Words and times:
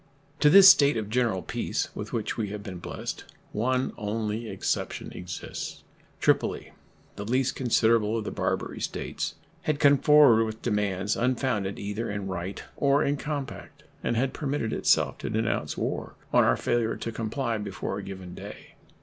To 0.39 0.49
this 0.49 0.67
state 0.67 0.97
of 0.97 1.11
general 1.11 1.43
peace 1.43 1.89
with 1.93 2.11
which 2.11 2.35
we 2.35 2.49
have 2.49 2.63
been 2.63 2.79
blessed, 2.79 3.23
one 3.51 3.93
only 3.99 4.49
exception 4.49 5.11
exists. 5.11 5.83
Tripoli, 6.19 6.71
the 7.17 7.23
least 7.23 7.55
considerable 7.55 8.17
of 8.17 8.23
the 8.23 8.31
Barbary 8.31 8.81
States, 8.81 9.35
had 9.61 9.79
come 9.79 9.99
forward 9.99 10.45
with 10.45 10.63
demands 10.63 11.15
unfounded 11.15 11.77
either 11.77 12.09
in 12.09 12.25
right 12.25 12.63
or 12.77 13.03
in 13.03 13.15
compact, 13.15 13.83
and 14.03 14.17
had 14.17 14.33
permitted 14.33 14.73
itself 14.73 15.19
to 15.19 15.29
denounce 15.29 15.77
war 15.77 16.15
on 16.33 16.43
our 16.43 16.57
failure 16.57 16.95
to 16.97 17.11
comply 17.11 17.59
before 17.59 17.99
a 17.99 18.03
given 18.03 18.33
day. 18.33 18.73